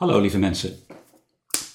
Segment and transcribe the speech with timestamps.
[0.00, 0.74] Hallo lieve mensen.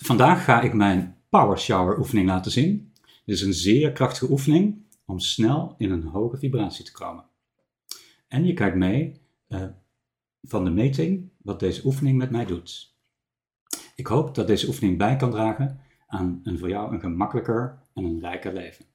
[0.01, 2.93] Vandaag ga ik mijn Power Shower oefening laten zien.
[3.25, 7.25] Dit is een zeer krachtige oefening om snel in een hoge vibratie te komen.
[8.27, 9.63] En je kijkt mee uh,
[10.41, 12.95] van de meting wat deze oefening met mij doet.
[13.95, 18.03] Ik hoop dat deze oefening bij kan dragen aan een voor jou een gemakkelijker en
[18.03, 18.85] een rijker leven.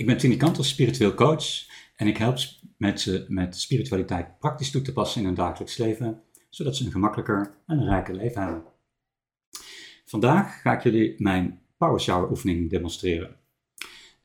[0.00, 2.38] Ik ben Tini Kantos, spiritueel coach en ik help
[2.76, 7.54] mensen met spiritualiteit praktisch toe te passen in hun dagelijks leven, zodat ze een gemakkelijker
[7.66, 8.62] en een rijker leven hebben.
[10.04, 13.36] Vandaag ga ik jullie mijn Power Shower oefening demonstreren.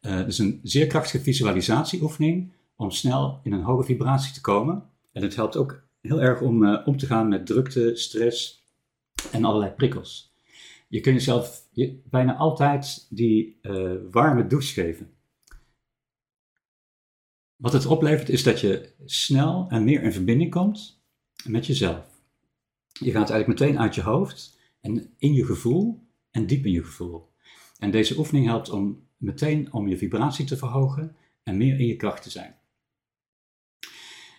[0.02, 4.84] Uh, het is een zeer krachtige visualisatieoefening om snel in een hoge vibratie te komen.
[5.14, 8.64] En het helpt ook heel erg om uh, om te gaan met drukte, stress
[9.32, 10.34] en allerlei prikkels.
[10.88, 15.15] Je kunt jezelf je, bijna altijd die uh, warme douche geven.
[17.56, 21.02] Wat het oplevert is dat je snel en meer in verbinding komt
[21.46, 22.06] met jezelf.
[22.88, 26.84] Je gaat eigenlijk meteen uit je hoofd en in je gevoel en diep in je
[26.84, 27.34] gevoel.
[27.80, 31.96] En deze oefening helpt om meteen om je vibratie te verhogen en meer in je
[31.96, 32.56] kracht te zijn.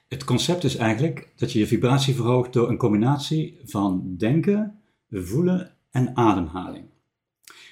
[0.08, 5.76] Het concept is eigenlijk dat je je vibratie verhoogt door een combinatie van denken, voelen
[5.90, 6.84] en ademhaling.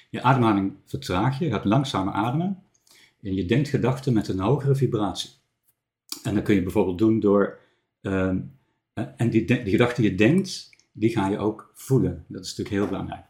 [0.09, 2.63] Je ademhaling vertraag je, je gaat langzamer ademen
[3.25, 5.29] en je denkt gedachten met een hogere vibratie.
[6.23, 7.59] En dat kun je bijvoorbeeld doen door,
[8.01, 8.39] ehm,
[8.93, 12.25] eh, en die, die gedachten die je denkt, die ga je ook voelen.
[12.27, 13.25] Dat is natuurlijk heel belangrijk.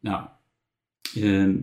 [0.00, 0.28] Nou,
[1.14, 1.60] ehm,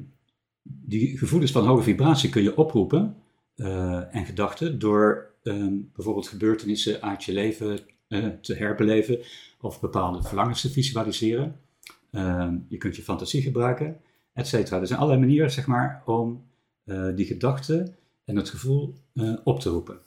[0.63, 3.15] die gevoelens van hoge vibratie kun je oproepen
[3.55, 9.19] uh, en gedachten door ehm, bijvoorbeeld gebeurtenissen uit je leven uh, te herbeleven
[9.61, 11.59] of bepaalde verlangens te visualiseren.
[12.67, 14.01] je kunt je fantasie gebruiken,
[14.33, 14.79] et cetera.
[14.79, 16.45] Er zijn allerlei manieren, zeg maar, om
[17.15, 18.93] die gedachten en het gevoel
[19.43, 19.99] op te roepen.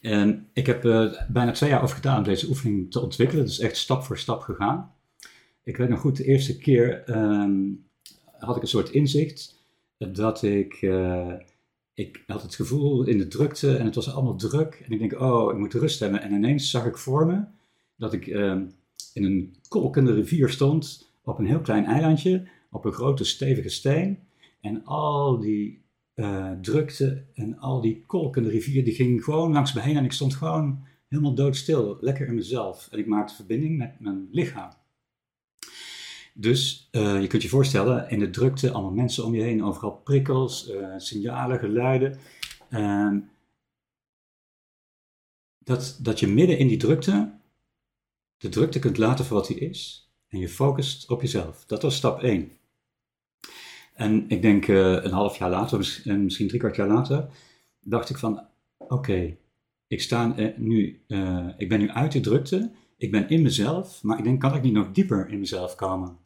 [0.00, 3.44] En ik heb er uh, bijna twee jaar over gedaan om deze oefening te ontwikkelen.
[3.44, 4.92] Is echt stap voor stap gegaan.
[5.62, 7.84] Ik weet nog goed, de eerste keer um,
[8.38, 9.62] had ik een soort inzicht
[9.98, 10.86] dat ik,
[11.94, 14.82] ik had het gevoel in de drukte en het was allemaal druk.
[14.86, 16.22] En ik denk, oh, ik moet rust hebben.
[16.22, 17.44] En ineens zag ik voor me
[17.96, 18.60] dat ik uh,
[19.12, 24.18] in een kolkende rivier stond op een heel klein eilandje, op een grote stevige steen.
[24.64, 29.80] En al die uh, drukte en al die kolkende rivier, die ging gewoon langs me
[29.80, 32.88] heen en ik stond gewoon helemaal doodstil, lekker in mezelf.
[32.90, 34.72] En ik maakte verbinding met mijn lichaam.
[36.34, 39.96] Dus uh, je kunt je voorstellen, in de drukte, allemaal mensen om je heen, overal
[39.96, 42.18] prikkels, uh, signalen, geluiden.
[42.70, 43.16] Uh,
[45.58, 47.38] dat, dat je midden in die drukte
[48.36, 51.64] de drukte kunt laten voor wat die is en je focust op jezelf.
[51.64, 52.52] Dat was stap 1.
[53.94, 57.28] En ik denk uh, een half jaar later, misschien, misschien drie kwart jaar later,
[57.80, 58.46] dacht ik van,
[58.78, 59.36] oké,
[59.86, 61.02] ik sta uh, nu,
[61.56, 64.62] ik ben nu uit de drukte, ik ben in mezelf, maar ik denk, kan ik
[64.62, 66.16] niet nog dieper in mezelf komen?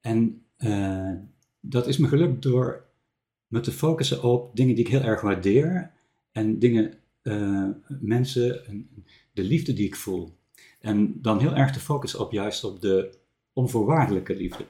[0.00, 0.42] En
[1.60, 2.84] dat is me gelukt door
[3.46, 5.90] me te focussen op dingen die ik heel erg waardeer
[6.32, 6.94] en dingen,
[8.00, 8.62] mensen,
[9.32, 10.36] de liefde die ik voel.
[10.80, 13.18] En dan heel erg te focussen op juist op de
[13.52, 14.64] onvoorwaardelijke liefde.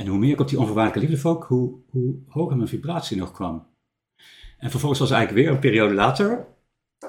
[0.00, 3.32] En hoe meer ik op die onvoorwaardelijke liefde fok, hoe, hoe hoger mijn vibratie nog
[3.32, 3.66] kwam.
[4.58, 6.46] En vervolgens was eigenlijk weer een periode later,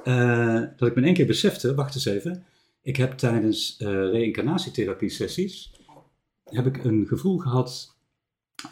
[0.04, 2.46] uh, dat ik me in één keer besefte, wacht eens even,
[2.82, 5.72] ik heb tijdens uh, reïncarnatietherapie sessies,
[6.44, 7.98] heb ik een gevoel gehad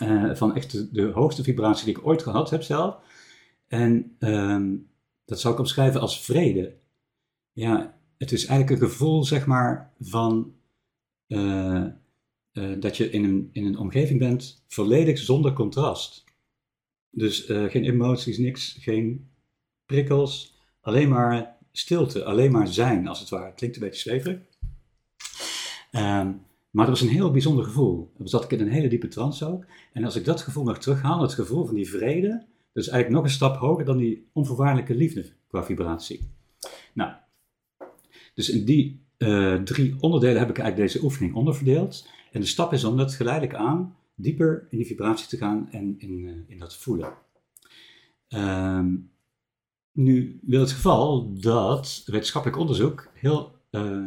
[0.02, 2.98] uh, van echt de, hoogste vibratie die ik ooit gehad heb zelf.
[3.68, 4.76] En ehm,
[5.26, 6.76] dat zou ik omschrijven als vrede.
[7.52, 10.54] Ja, het is eigenlijk een gevoel, zeg maar, van
[12.80, 16.24] dat je in een, in een omgeving bent volledig zonder contrast.
[17.12, 19.30] Dus uh, geen emoties, niks, geen
[19.86, 23.54] prikkels, alleen maar stilte, alleen maar zijn als het ware.
[23.54, 24.40] Klinkt een beetje zweverig.
[25.92, 28.12] Um, maar dat was een heel bijzonder gevoel.
[28.18, 29.66] Dan zat ik in een hele diepe trance ook.
[29.94, 32.30] En als ik dat gevoel nog terughaal, het gevoel van die vrede,
[32.74, 36.30] dat is eigenlijk nog een stap hoger dan die onvoorwaardelijke liefde qua vibratie.
[36.94, 37.12] Nou,
[38.34, 42.08] dus in die uh, drie onderdelen heb ik eigenlijk deze oefening onderverdeeld.
[42.32, 45.96] En de stap is om dat geleidelijk aan dieper in die vibratie te gaan en
[45.98, 47.14] in, uh, in dat voelen.
[48.30, 49.12] Um,
[49.92, 54.06] nu wil het geval dat wetenschappelijk onderzoek heel, uh,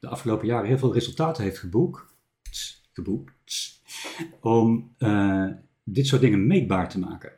[0.00, 2.02] de afgelopen jaren heel veel resultaten heeft geboekt,
[2.92, 3.80] geboekt
[4.40, 5.50] om uh,
[5.84, 7.32] dit soort dingen meetbaar te maken.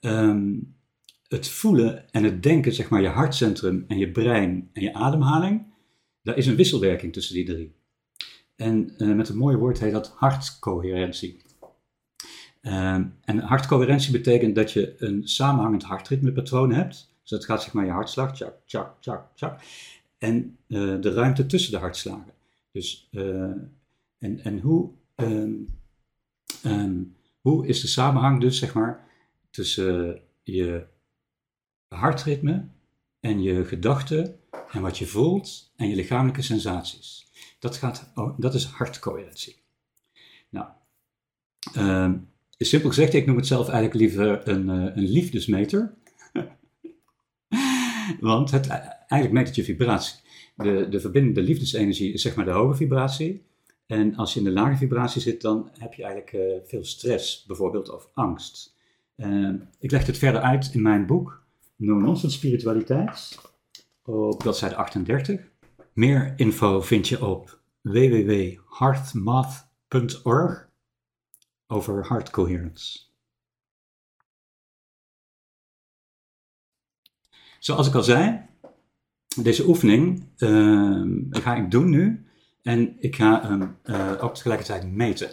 [0.00, 0.74] Um,
[1.28, 5.66] het voelen en het denken, zeg maar je hartcentrum en je brein en je ademhaling,
[6.22, 7.74] daar is een wisselwerking tussen die drie.
[8.56, 11.42] En uh, met een mooi woord heet dat hartcoherentie.
[12.60, 17.14] Ehm, en hartcoherentie betekent dat je een samenhangend hartritmepatroon hebt.
[17.20, 19.60] Dus dat gaat zeg maar je hartslag, tjak, tjak, tjak, tjak.
[20.18, 22.32] En uh, de ruimte tussen de hartslagen.
[22.72, 23.44] Dus, uh,
[24.18, 25.68] en, en hoe, um,
[26.64, 29.08] um, hoe is de samenhang dus zeg maar
[29.50, 30.86] tussen je
[31.88, 32.64] hartritme
[33.20, 34.36] en je gedachten
[34.70, 37.26] en wat je voelt en je lichamelijke sensaties.
[37.62, 39.56] Dat, gaat, oh, dat is hartcoherentie.
[40.48, 40.66] Nou,
[41.76, 42.12] uh,
[42.58, 45.94] simpel gezegd, ik noem het zelf eigenlijk liever een, uh, een liefdesmeter.
[48.20, 50.20] Want het, eigenlijk meet het je vibratie.
[50.56, 53.44] De, de verbindende liefdesenergie is zeg maar de hoge vibratie.
[53.86, 57.44] En als je in de lage vibratie zit, dan heb je eigenlijk uh, veel stress,
[57.46, 58.76] bijvoorbeeld, of angst.
[59.16, 61.44] Uh, ik leg het verder uit in mijn boek
[61.76, 63.38] No Nonsense Spiritualiteit,
[64.04, 65.51] op bladzijde 38.
[65.92, 70.70] Meer info vind je op www.heartmath.org
[71.66, 73.00] over heart coherence.
[77.58, 78.40] Zoals ik al zei,
[79.42, 82.26] deze oefening uh, ga ik doen nu
[82.62, 85.30] en ik ga hem uh, ook tegelijkertijd meten.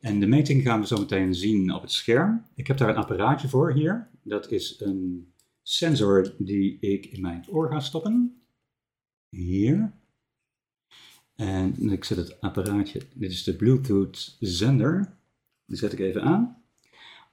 [0.00, 2.46] En de meting gaan we zo meteen zien op het scherm.
[2.54, 4.10] Ik heb daar een apparaatje voor hier.
[4.22, 8.40] Dat is een sensor die ik in mijn oor ga stoppen.
[9.36, 9.92] Hier.
[11.34, 15.14] En ik zet het apparaatje, dit is de Bluetooth zender.
[15.66, 16.62] Die zet ik even aan.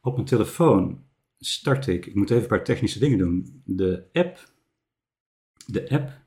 [0.01, 1.03] Op mijn telefoon
[1.39, 3.61] start ik, ik moet even een paar technische dingen doen.
[3.65, 4.51] De app,
[5.65, 6.21] de app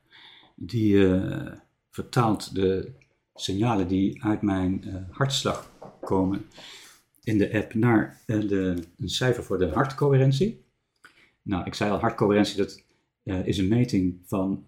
[0.55, 1.51] die uh,
[1.89, 2.91] vertaalt de
[3.35, 5.71] signalen die uit mijn uh, hartslag
[6.01, 6.45] komen
[7.23, 10.65] in de app naar uh, de, een cijfer voor de hartcoherentie.
[11.41, 12.85] Nou, ik zei al, hartcoherentie dat
[13.45, 14.65] is een meting van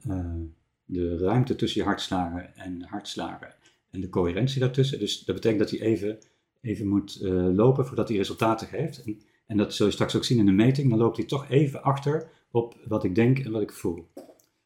[0.92, 3.54] de ruimte tussen je hartslagen en hartslagen
[3.92, 5.00] en de coherentie daartussen.
[5.00, 6.18] Dus dat betekent dat hij even,
[6.62, 9.04] even moet uh, lopen voordat hij resultaten geeft.
[9.04, 10.90] En, en, dat zul je straks ook zien in de meting.
[10.90, 14.08] Dan loopt hij toch even achter op wat ik denk en wat ik voel.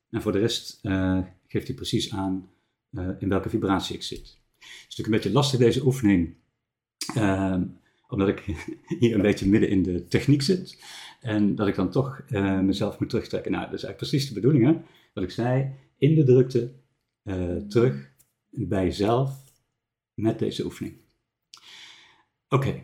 [0.09, 2.49] En voor de rest uh, geeft hij precies aan
[2.91, 4.19] uh, in welke vibratie ik zit.
[4.19, 6.35] Het is natuurlijk een beetje lastig deze oefening,
[7.15, 7.63] ehm,
[8.07, 8.39] omdat ik
[8.99, 10.83] hier een beetje midden in de techniek zit.
[11.21, 12.23] En dat ik dan toch
[12.61, 13.51] mezelf moet terugtrekken.
[13.51, 14.81] Nou, dat is eigenlijk precies de bedoeling, hè?
[15.13, 16.71] Wat ik zei, in de drukte
[17.23, 18.11] uh, terug
[18.49, 19.43] bij jezelf
[20.13, 20.95] met deze oefening.
[22.49, 22.83] Oké,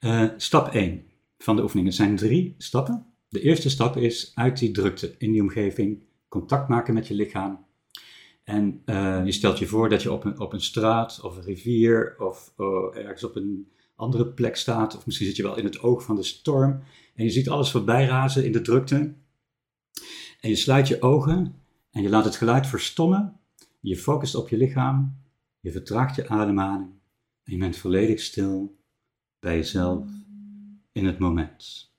[0.00, 1.04] uh, stap 1
[1.38, 1.86] van de oefening.
[1.86, 3.06] Er zijn drie stappen.
[3.28, 7.64] De eerste stap is uit die drukte in die omgeving contact maken met je lichaam.
[8.44, 11.42] En uh, je stelt je voor dat je op een, op een straat of een
[11.42, 12.52] rivier of
[12.94, 14.96] ergens op een andere plek staat.
[14.96, 16.82] Of misschien zit je wel in het oog van de storm.
[17.14, 19.14] En je ziet alles voorbij razen in de drukte.
[20.40, 21.61] En je sluit je ogen
[21.92, 23.40] en je laat het geluid verstommen,
[23.80, 25.20] je focust op je lichaam,
[25.60, 26.90] je vertraagt je ademhaling
[27.44, 28.78] en je bent volledig stil
[29.38, 30.08] bij jezelf
[30.92, 31.90] in het moment.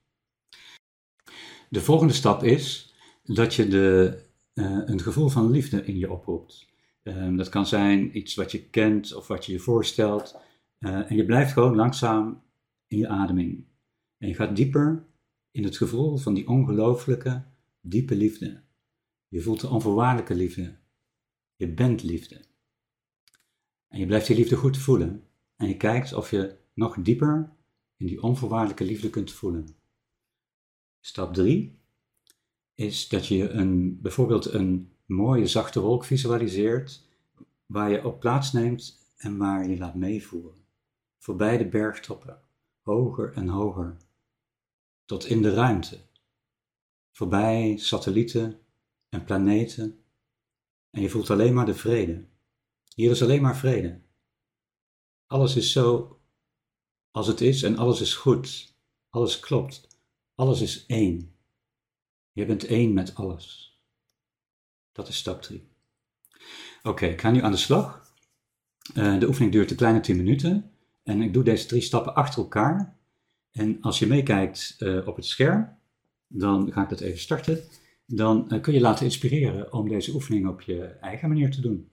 [1.70, 2.94] De volgende stap is
[3.24, 4.20] dat je de,
[4.54, 6.68] uh, een gevoel van liefde in je oproept.
[7.04, 10.40] Uh, dat kan zijn iets wat je kent of wat je je voorstelt.
[10.80, 12.42] Uh, en je blijft gewoon langzaam
[12.88, 13.66] in je ademing.
[14.18, 15.06] En je gaat dieper
[15.52, 17.44] in het gevoel van die ongelooflijke,
[17.82, 18.62] diepe liefde.
[19.34, 20.78] Je voelt de onvoorwaardelijke liefde.
[21.56, 22.42] Je bent liefde.
[23.88, 25.28] En je blijft die liefde goed voelen.
[25.56, 27.56] En je kijkt of je nog dieper
[27.98, 29.76] in die onvoorwaardelijke liefde kunt voelen.
[31.00, 31.80] Stap 3
[32.76, 37.08] is dat je een, bijvoorbeeld een mooie zachte wolk visualiseert
[37.66, 40.66] waar je op plaats neemt en waar je laat meevoeren.
[41.18, 42.42] Voorbij de bergtoppen,
[42.82, 43.98] hoger en hoger,
[45.06, 46.00] tot in de ruimte.
[47.12, 48.63] Voorbij satellieten
[49.14, 50.04] en planeten.
[50.90, 52.26] En je voelt alleen maar de vrede.
[52.96, 54.02] Hier is alleen maar vrede.
[55.28, 56.20] Alles is zo
[57.12, 58.76] als het is en alles is goed.
[59.10, 59.88] Alles klopt.
[60.36, 61.36] Alles is één.
[62.32, 63.78] Je bent één met alles.
[64.92, 65.68] Dat is stap 3.
[66.84, 68.14] Oké, ik ga nu aan de slag.
[68.96, 70.72] Uh, de oefening duurt een kleine 10 minuten.
[71.04, 72.98] En ik doe deze drie stappen achter elkaar.
[73.52, 75.78] En als je meekijkt uh, op het scherm,
[76.28, 77.64] dan ga ik dat even starten
[78.06, 81.92] dan uh, kun je laten inspireren om deze oefening op je eigen manier te doen.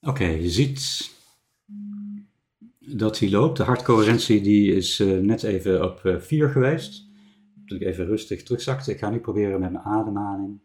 [0.00, 1.10] Oké, je ziet
[2.78, 3.56] dat hij loopt.
[3.56, 7.06] De hartcoherentie die is uh, net even op 4 uh, geweest.
[7.54, 8.90] Dat ik even rustig terugzakte.
[8.92, 10.60] Ik ga nu proberen met mijn ademhaling.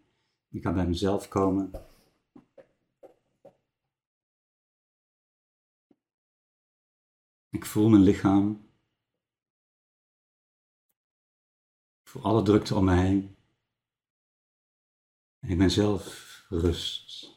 [0.51, 1.71] Ik ga bij mezelf komen.
[7.49, 8.51] Ik voel mijn lichaam.
[12.03, 13.32] Ik voel alle drukte om me heen.
[15.47, 17.31] Ik ben zelf rust.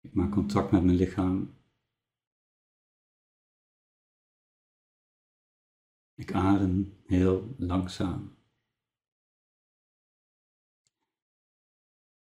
[0.00, 1.54] Ik maak contact met mijn lichaam.
[6.14, 8.36] Ik adem heel langzaam.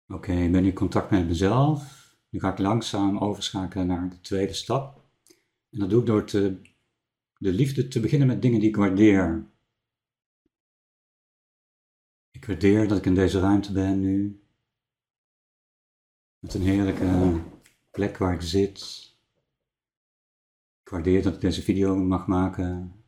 [0.07, 2.15] Oké, ik ben in contact met mezelf.
[2.29, 5.03] Nu ga ik langzaam overschakelen naar de tweede stap.
[5.69, 9.53] En dat doe ik door de liefde te beginnen met dingen die ik waardeer.
[12.35, 14.43] Ik waardeer dat ik in deze ruimte ben nu.
[16.39, 17.41] Met een heerlijke
[17.91, 18.79] plek waar ik zit.
[20.81, 23.03] Ik waardeer dat ik deze video mag maken.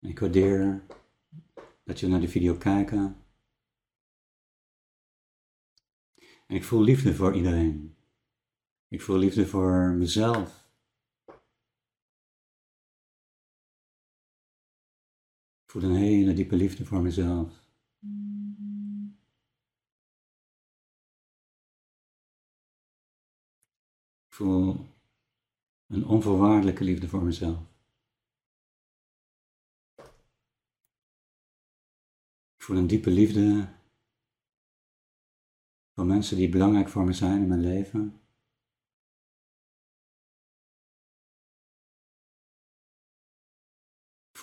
[0.00, 0.86] Ik waardeer
[1.84, 3.24] dat je naar de video kijken.
[6.46, 7.96] En ik voel liefde voor iedereen.
[8.88, 10.63] Ik voel liefde voor mezelf.
[15.74, 17.48] Voel een hele diepe liefde voor mezelf.
[24.26, 24.86] Ik voel
[25.86, 27.60] een onvoorwaardelijke liefde voor mezelf.
[32.56, 33.68] Ik voel een diepe liefde
[35.94, 38.23] voor mensen die belangrijk voor me zijn in mijn leven.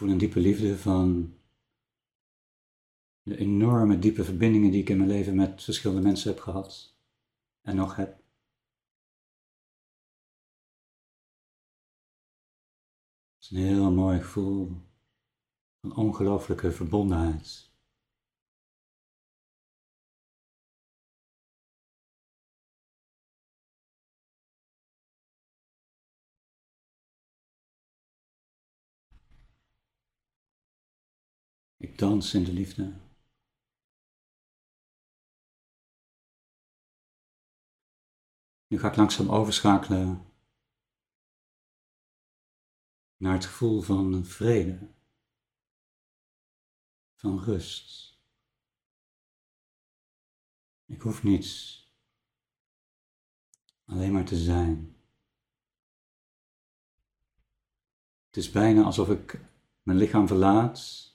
[0.02, 1.38] Voel een diepe liefde van
[3.22, 6.98] de enorme diepe verbindingen die ik in mijn leven met verschillende mensen heb gehad
[7.62, 8.16] en nog heb.
[13.36, 14.72] Het is een heel mooi gevoel
[15.82, 17.71] van ongelooflijke verbondenheid.
[31.82, 32.94] Ik dans in de liefde.
[38.68, 40.34] Nu ga ik langzaam overschakelen
[43.18, 44.94] naar het gevoel van vrede,
[47.14, 48.20] van rust.
[50.86, 51.84] Ik hoef niets,
[53.86, 54.96] alleen maar te zijn.
[58.26, 59.40] Het is bijna alsof ik
[59.82, 61.11] mijn lichaam verlaat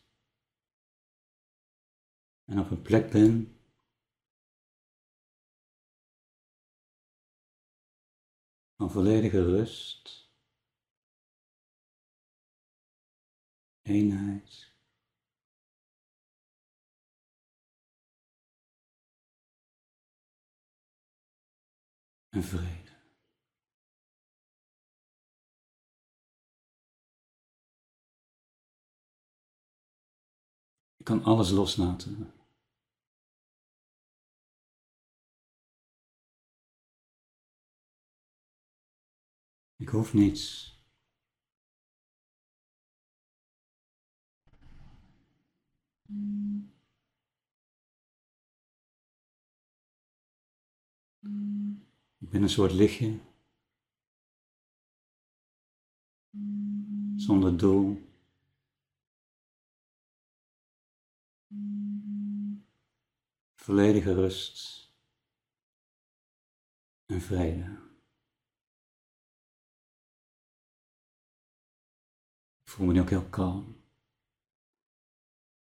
[2.47, 3.57] en op een plek ben
[8.77, 10.31] van volledige rust,
[13.83, 14.75] eenheid.
[22.29, 22.95] En vrede.
[30.97, 32.36] Ik kan alles loslaten.
[39.77, 40.75] Ik hoef niets.
[52.19, 53.19] Ik ben een soort lichtje.
[57.17, 58.05] Zonder doel.
[63.55, 64.91] Volledige rust
[67.07, 67.86] en vrede.
[72.77, 73.77] Voel me nu ook heel kalm.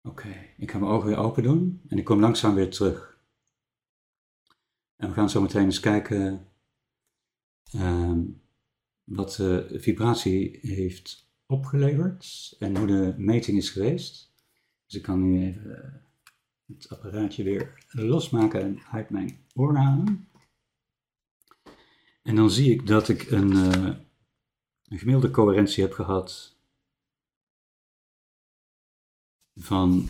[0.02, 3.20] Oké, ik ga mijn ogen weer open doen en ik kom langzaam weer terug.
[4.96, 6.48] En we gaan zo meteen eens kijken
[7.74, 8.18] uh,
[9.04, 14.34] wat de vibratie heeft opgeleverd en hoe de meting is geweest.
[14.86, 16.06] Dus ik kan nu even
[16.66, 20.28] het apparaatje weer losmaken en uit mijn oor halen.
[22.22, 23.96] En dan zie ik dat ik een, uh,
[24.84, 26.51] een gemiddelde coherentie heb gehad
[29.56, 30.08] van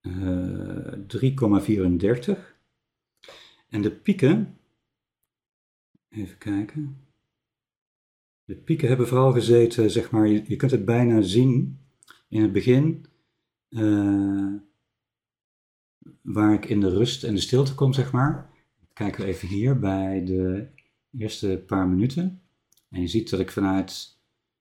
[0.00, 0.98] uh, eh,
[2.36, 2.54] 3,34.
[3.68, 4.58] En de pieken,
[6.08, 6.96] even kijken.
[8.44, 11.78] De pieken hebben vooral gezeten, zeg maar, je, kunt het bijna zien
[12.28, 13.06] in het begin,
[13.70, 14.54] uh,
[16.22, 18.50] waar ik in de rust en de stilte kom, zeg maar.
[18.92, 20.68] Kijken we even hier bij de
[21.10, 22.42] eerste paar minuten.
[22.90, 24.18] En je ziet dat ik vanuit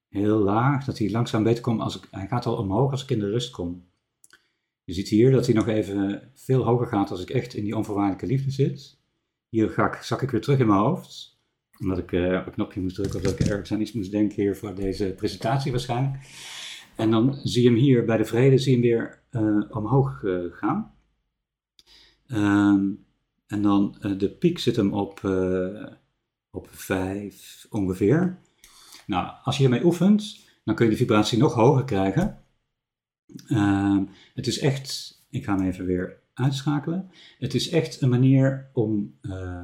[0.09, 1.81] heel laag, dat hij langzaam beter komt.
[1.81, 3.85] Als ik, hij gaat al omhoog als ik in de rust kom.
[4.85, 7.75] Je ziet hier dat hij nog even veel hoger gaat als ik echt in die
[7.77, 8.99] onvoorwaardelijke liefde zit.
[9.49, 11.41] Hier ga ik, zak ik weer terug in mijn hoofd.
[11.79, 14.11] Omdat ik uh, op een knopje moest drukken of dat ik ergens aan iets moest
[14.11, 16.23] denken hier voor deze presentatie waarschijnlijk.
[16.95, 20.51] En dan zie je hem hier bij de vrede, zie hem weer uh, omhoog uh,
[20.51, 20.95] gaan.
[22.27, 23.05] Um,
[23.47, 25.19] en dan de piek zit hem op,
[26.51, 28.39] op 5 ongeveer.
[29.05, 32.42] Nou, als je hiermee oefent, dan kun je de vibratie nog hoger krijgen.
[33.47, 37.09] Ehm, het is echt, ik ga hem even weer uitschakelen.
[37.39, 39.61] Het is echt een manier om, uh,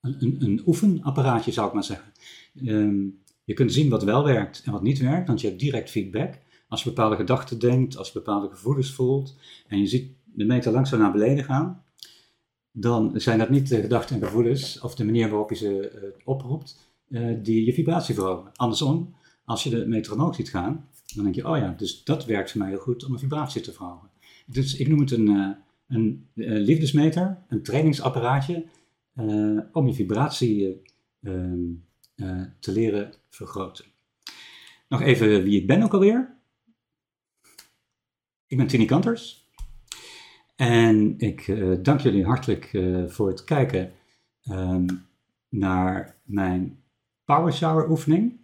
[0.00, 2.12] een, een, oefenapparaatje zou ik maar zeggen.
[2.64, 3.06] Ehm,
[3.44, 6.38] je kunt zien wat wel werkt en wat niet werkt, want je hebt direct feedback.
[6.68, 10.72] Als je bepaalde gedachten denkt, als je bepaalde gevoelens voelt en je ziet de meter
[10.72, 11.82] langzaam naar beneden gaan,
[12.72, 16.10] dan zijn dat niet de gedachten en gevoelens of de manier waarop je ze uh,
[16.24, 18.50] oproept uh, die je vibratie verhogen.
[18.54, 22.24] Andersom, als je de meter omhoog ziet gaan, dan denk je, oh ja, dus dat
[22.24, 24.10] werkt voor mij heel goed om een vibratie te verhogen.
[24.46, 25.50] Dus ik noem het een, uh,
[25.88, 28.66] een liefdesmeter, een trainingsapparaatje,
[29.72, 30.82] om je vibratie
[31.22, 31.66] ehm,
[32.58, 33.84] te leren vergroten.
[34.88, 36.36] Nog even wie ik ben ook alweer.
[38.46, 39.46] Ik ben Tini Kanters.
[40.56, 42.70] En ik dank jullie hartelijk
[43.06, 43.92] voor het kijken
[44.50, 45.06] um,
[45.48, 46.82] naar mijn
[47.24, 48.38] Power Shower oefening.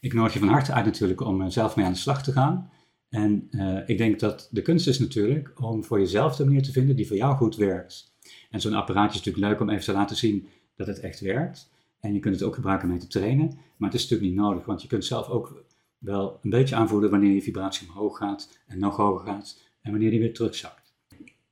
[0.00, 2.32] Ik nodig je van harte uit natuurlijk om uh, zelf mee aan de slag te
[2.32, 2.70] gaan.
[3.08, 3.48] En
[3.86, 7.06] ik denk dat de kunst is natuurlijk om voor jezelf de manier te vinden die
[7.06, 8.14] voor jou goed werkt.
[8.50, 11.70] En zo'n apparaatje is natuurlijk leuk om even te laten zien dat het echt werkt.
[12.00, 13.58] En je kunt het ook gebruiken om mee te trainen.
[13.76, 15.64] Maar het is natuurlijk niet nodig, want je kunt zelf ook
[15.98, 20.10] wel een beetje aanvoelen wanneer je vibratie omhoog gaat en nog hoger gaat en wanneer
[20.10, 20.94] die weer terugzakt.